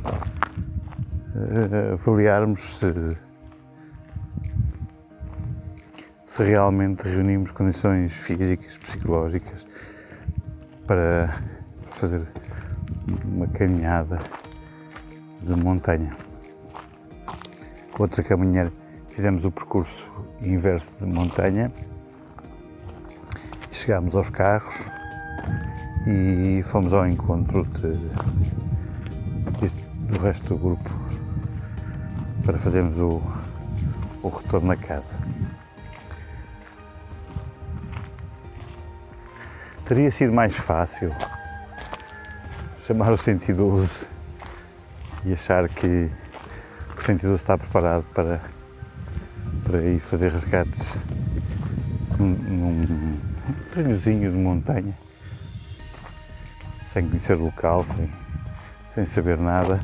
[1.36, 3.18] uh, avaliarmos se,
[6.26, 9.68] se realmente reunimos condições físicas, psicológicas
[10.88, 11.40] para
[11.92, 12.26] fazer
[13.26, 14.20] uma caminhada
[15.42, 16.18] de montanha.
[18.00, 18.72] Outra caminhada,
[19.10, 20.10] fizemos o percurso
[20.42, 21.72] inverso de montanha
[23.72, 24.76] chegámos aos carros
[26.08, 27.98] e fomos ao encontro de,
[29.60, 29.76] de,
[30.08, 30.90] do resto do grupo
[32.46, 33.22] para fazermos o,
[34.24, 35.20] o retorno a casa.
[39.86, 41.14] Teria sido mais fácil
[42.78, 44.08] chamar o 112
[45.26, 46.10] e achar que
[46.98, 48.40] o 112 está preparado para,
[49.66, 50.96] para ir fazer resgates
[52.18, 53.20] num, num
[53.74, 54.98] treinozinho de montanha,
[56.98, 58.12] sem conhecer o local, sem,
[58.88, 59.80] sem saber nada.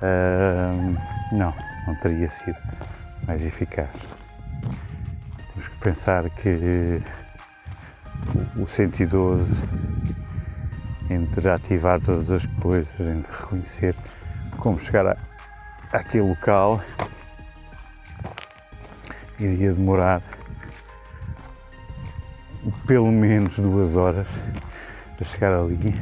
[0.00, 0.96] Uh,
[1.32, 1.52] não,
[1.84, 2.56] não teria sido
[3.26, 3.90] mais eficaz.
[5.48, 7.02] Temos que pensar que
[8.56, 9.68] o 112
[11.10, 13.96] entre ativar todas as coisas, entre reconhecer
[14.58, 15.16] como chegar a,
[15.92, 16.80] àquele local,
[19.40, 20.22] iria demorar
[22.86, 24.28] pelo menos duas horas
[25.20, 26.00] para chegar ali.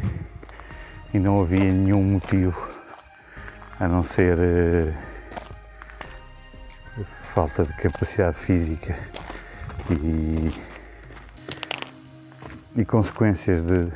[1.13, 2.71] E não havia nenhum motivo
[3.81, 4.95] a não ser uh,
[7.35, 8.97] falta de capacidade física
[9.91, 10.55] e,
[12.77, 13.87] e consequências de,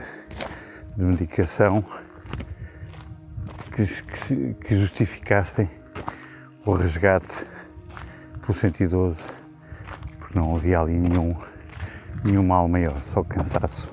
[0.96, 1.84] de medicação
[3.76, 5.70] que, que, que, justificassem
[6.64, 7.46] o resgate
[8.40, 9.30] pelo 112,
[10.18, 11.36] porque não havia ali nenhum,
[12.24, 13.92] nenhum mal maior, só cansaço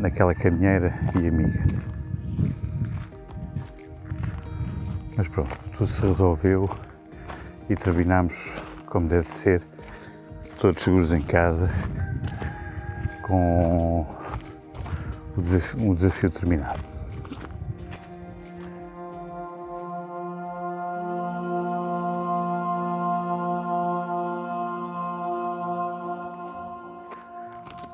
[0.00, 1.62] naquela caminheira e amiga.
[5.16, 6.70] Mas pronto, tudo se resolveu
[7.68, 8.34] e terminamos
[8.86, 9.62] como deve ser,
[10.58, 11.70] todos seguros em casa,
[13.22, 14.04] com
[15.36, 16.80] o desafio, um desafio terminado.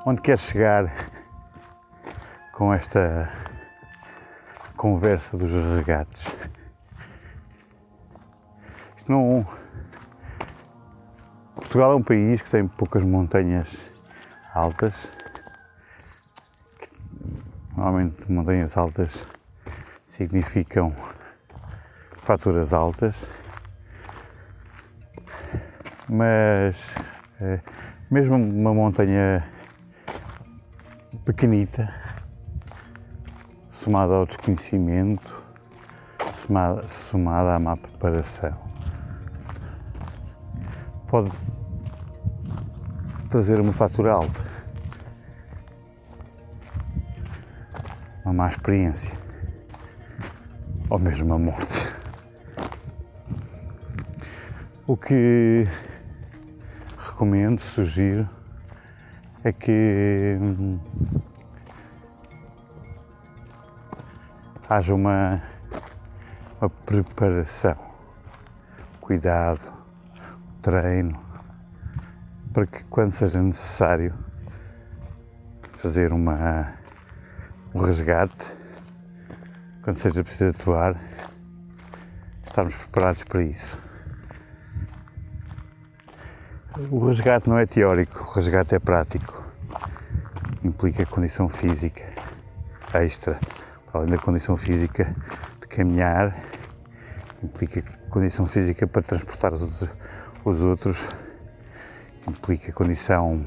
[0.07, 1.16] Onde queres chegar
[2.57, 3.30] com esta
[4.76, 6.26] conversa dos resgates?
[8.96, 9.46] Isto não.
[11.54, 13.92] Portugal é um país que tem poucas montanhas
[14.54, 15.14] altas
[17.76, 19.22] Normalmente montanhas altas
[20.02, 20.96] significam
[22.22, 23.28] faturas altas,
[26.09, 26.94] mas
[27.38, 27.61] é,
[28.11, 29.46] mesmo uma montanha
[31.26, 31.92] pequenita,
[33.77, 35.45] somada ao desconhecimento,
[36.89, 38.57] somada à má preparação,
[41.07, 41.31] pode
[43.29, 44.57] trazer uma fatura alta.
[48.24, 49.16] uma má experiência
[50.91, 51.87] ou mesmo a morte.
[54.85, 55.68] O que
[56.99, 58.29] recomendo, sugiro,
[59.45, 60.37] é que
[64.69, 65.43] haja uma,
[66.61, 67.77] uma preparação,
[69.01, 69.73] cuidado,
[70.61, 71.21] treino,
[72.53, 74.14] para que quando seja necessário
[75.77, 76.75] fazer uma
[77.75, 78.57] um resgate,
[79.83, 80.97] quando seja preciso atuar,
[82.45, 83.79] estarmos preparados para isso.
[86.91, 89.45] O resgate não é teórico, o resgate é prático.
[90.64, 92.03] Implica condição física
[92.95, 93.39] extra,
[93.97, 95.14] além da condição física
[95.61, 96.36] de caminhar,
[97.42, 99.84] implica condição física para transportar os,
[100.44, 100.99] os outros,
[102.28, 103.44] implica condição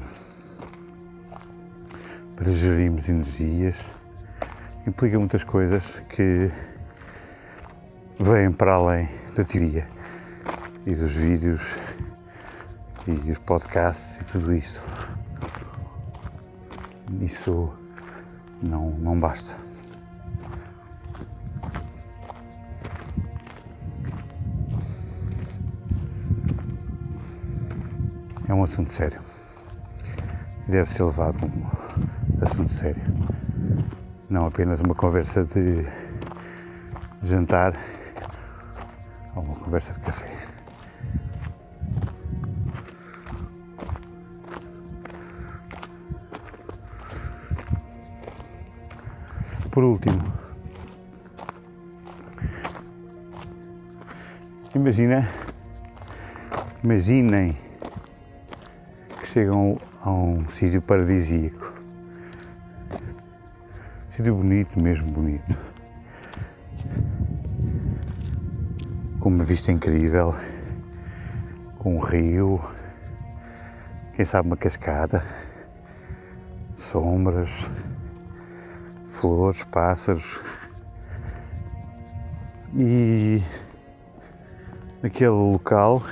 [2.36, 3.76] para gerirmos energias
[4.86, 6.50] implica muitas coisas que
[8.18, 9.86] vêm para além da teoria
[10.86, 11.62] e dos vídeos
[13.06, 14.80] e os podcasts e tudo isso.
[17.20, 17.72] Isso
[18.62, 19.69] não, não basta.
[28.50, 29.20] É um assunto sério.
[30.66, 31.70] Deve ser levado como
[32.42, 33.00] assunto sério
[34.28, 35.86] não apenas uma conversa de
[37.22, 37.74] jantar
[39.36, 40.32] ou uma conversa de café.
[49.70, 50.20] Por último,
[54.74, 55.28] imagina,
[56.82, 57.69] imaginem
[59.32, 61.72] chegam a um sítio paradisíaco.
[64.08, 65.56] Sítio bonito, mesmo bonito.
[69.20, 70.34] Com uma vista incrível,
[71.78, 72.60] com um rio,
[74.14, 75.24] quem sabe uma cascada,
[76.74, 77.50] sombras,
[79.08, 80.40] flores, pássaros.
[82.74, 83.40] E
[85.00, 86.02] naquele local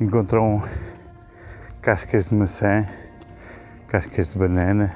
[0.00, 0.62] encontram
[1.82, 2.86] cascas de maçã,
[3.88, 4.94] cascas de banana.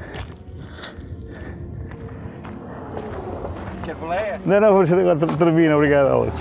[3.84, 4.40] Quer?
[4.46, 6.34] Não, não, vou agora termina, obrigado Alex.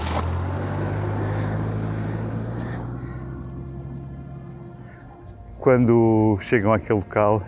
[5.58, 7.42] Quando chegam àquele local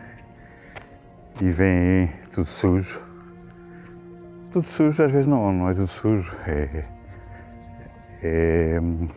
[1.39, 2.99] e vem tudo sujo,
[4.51, 6.83] tudo sujo, às vezes não, não é tudo sujo, é,
[8.23, 9.07] é, é hum,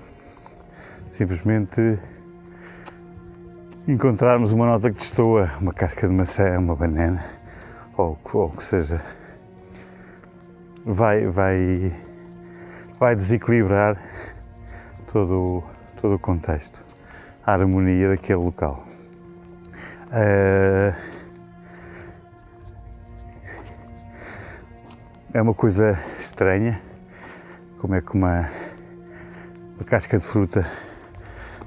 [1.09, 1.99] simplesmente
[3.89, 7.25] encontrarmos uma nota que destoa, uma casca de maçã, uma banana,
[7.97, 9.01] ou o que seja,
[10.85, 11.93] vai, vai,
[12.99, 13.97] vai desequilibrar
[15.13, 15.65] todo,
[16.01, 16.83] todo o contexto,
[17.45, 18.85] a harmonia daquele local.
[20.09, 20.95] Uh,
[25.33, 26.81] é uma coisa estranha,
[27.79, 28.51] como é que uma,
[29.77, 30.67] uma casca de fruta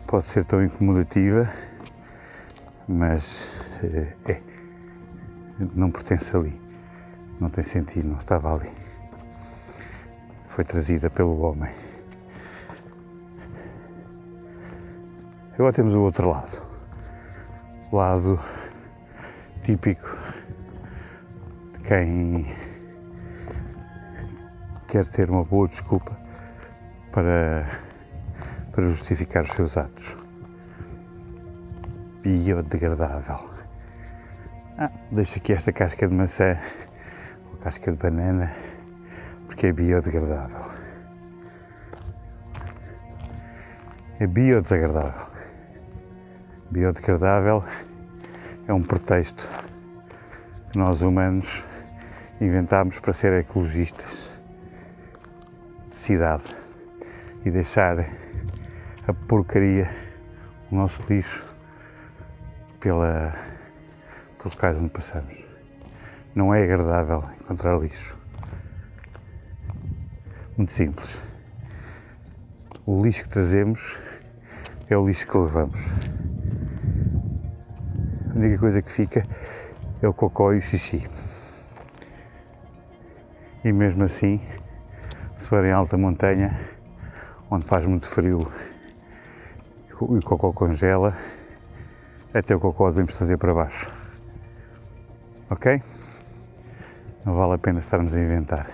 [0.06, 1.50] pode ser tão incomodativa,
[2.88, 3.48] mas
[3.84, 4.42] é, é,
[5.74, 6.60] não pertence ali,
[7.40, 8.72] não tem sentido, não estava ali.
[10.48, 11.72] Foi trazida pelo homem.
[15.54, 16.62] Agora temos o outro lado,
[17.92, 18.40] o lado
[19.64, 20.18] típico
[21.74, 22.48] de quem
[24.88, 26.18] quer ter uma boa desculpa
[27.12, 27.68] para,
[28.72, 30.23] para justificar os seus atos.
[32.24, 33.50] Biodegradável.
[34.78, 36.58] Ah, deixa aqui esta casca de maçã
[37.52, 38.52] ou casca de banana
[39.46, 40.66] porque é biodegradável.
[44.20, 45.34] É biodesagradável
[46.74, 47.64] biodegradável
[48.68, 49.48] é um pretexto
[50.72, 51.64] que nós humanos
[52.42, 54.42] inventámos para ser ecologistas
[55.88, 56.46] de cidade
[57.46, 58.08] e deixar
[59.08, 59.88] a porcaria,
[60.72, 61.53] o nosso lixo,
[62.84, 63.34] pela,
[64.38, 65.34] pelos locais onde passamos.
[66.36, 68.18] Não é agradável encontrar lixo.
[70.58, 71.22] Muito simples.
[72.86, 73.98] O lixo que trazemos
[74.90, 75.80] é o lixo que levamos.
[78.30, 79.26] A única coisa que fica
[80.02, 81.08] é o cocó e o xixi.
[83.64, 84.42] E mesmo assim,
[85.38, 86.60] se for em alta montanha,
[87.50, 88.40] onde faz muito frio
[89.90, 91.16] e o cocó congela,
[92.34, 93.90] até o cocó devemos trazer para baixo.
[95.50, 95.82] Ok?
[97.26, 98.70] Não vale a pena estarmos a inventar.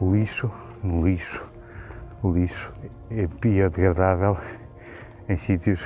[0.00, 0.50] O lixo,
[0.82, 1.48] no lixo,
[2.22, 2.72] o lixo
[3.10, 4.36] é biodegradável
[5.28, 5.84] em sítios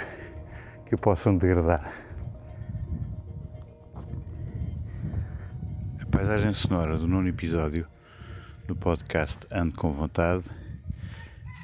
[0.87, 1.93] que o possam degradar.
[6.13, 7.87] paisagem sonora do nono episódio
[8.69, 10.45] do podcast Ando com Vontade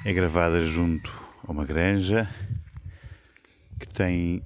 [0.03, 1.09] é gravada junto
[1.47, 2.27] a uma granja
[3.79, 4.43] que tem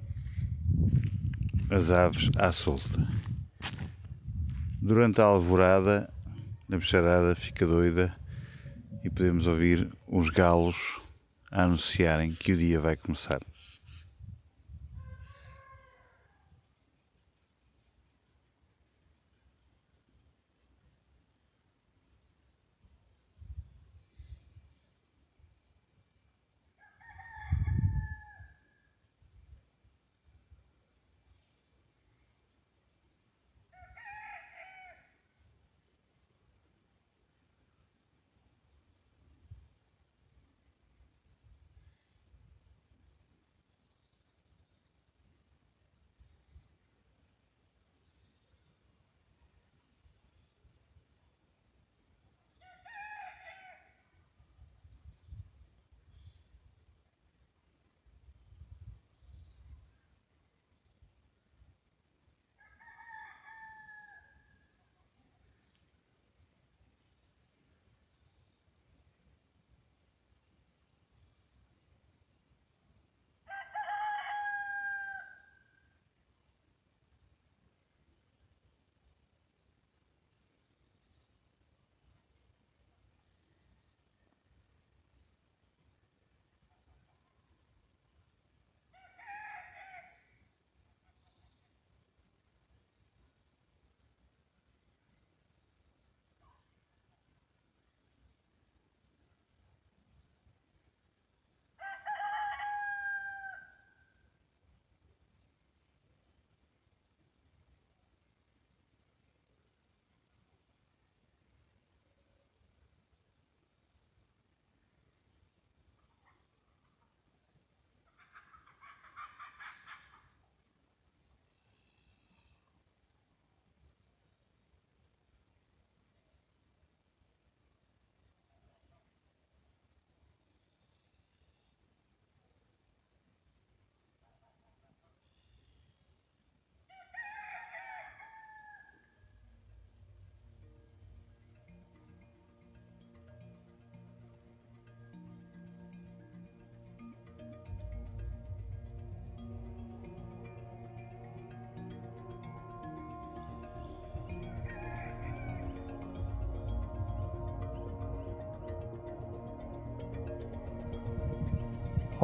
[1.70, 3.06] as aves à solta.
[4.80, 6.12] Durante a alvorada,
[6.70, 8.14] a bicharada fica doida
[9.02, 10.76] e podemos ouvir os galos
[11.50, 13.40] a anunciarem que o dia vai começar.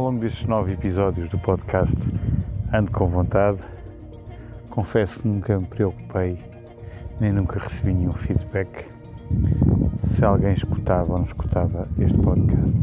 [0.00, 1.94] Ao longo destes nove episódios do podcast
[2.72, 3.62] Ando com Vontade,
[4.70, 6.42] confesso que nunca me preocupei,
[7.20, 8.86] nem nunca recebi nenhum feedback
[9.98, 12.78] se alguém escutava ou não escutava este podcast.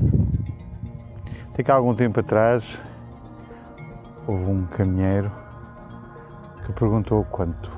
[1.52, 2.80] Até que há algum tempo atrás
[4.28, 5.32] houve um caminheiro
[6.68, 7.72] que perguntou quanto,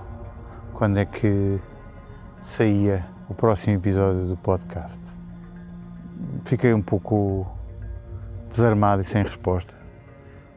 [0.73, 1.61] quando é que
[2.41, 5.01] saía o próximo episódio do podcast.
[6.43, 7.47] Fiquei um pouco
[8.49, 9.73] desarmado e sem resposta,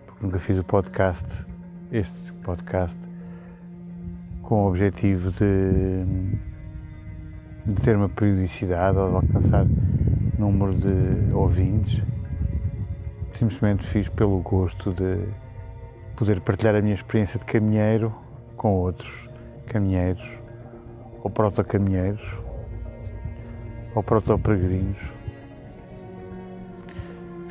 [0.06, 1.44] porque nunca fiz o podcast,
[1.90, 2.98] este podcast,
[4.42, 6.04] com o objetivo de,
[7.66, 9.66] de ter uma periodicidade ou de alcançar
[10.38, 12.02] número de ouvintes.
[13.34, 15.28] Simplesmente fiz pelo gosto de
[16.16, 18.12] poder partilhar a minha experiência de caminheiro
[18.56, 19.28] com outros
[19.66, 20.40] caminheiros
[21.22, 22.38] ou proto-caminheiros
[23.94, 25.21] ou proto-peregrinos.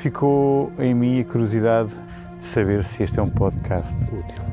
[0.02, 1.92] Ficou em mim a curiosidade
[2.40, 4.44] de saber se este é um podcast útil.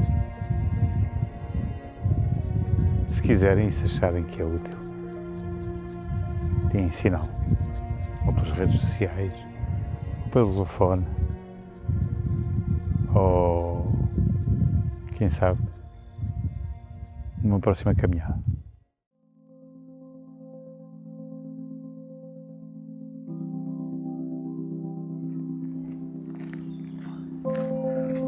[3.09, 4.79] Se quiserem e se acharem que é útil,
[6.71, 7.27] deem sinal.
[8.27, 9.33] Ou pelas redes sociais,
[10.25, 11.07] ou pelo telefone,
[13.15, 13.91] ou
[15.15, 15.63] quem sabe,
[17.43, 18.39] numa próxima caminhada.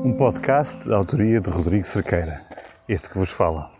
[0.02, 2.42] Um podcast da autoria de Rodrigo Cerqueira,
[2.88, 3.70] este que vos fala.